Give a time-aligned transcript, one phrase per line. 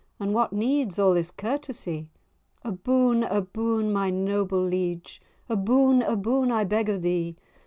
[0.19, 2.07] And what needs a' this courtesie?"
[2.63, 7.37] "A boon, a boon, my noble liege, A boon, a boon, I beg o' thee!